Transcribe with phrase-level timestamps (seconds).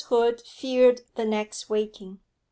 [0.09, 2.21] Hood feared the next waking.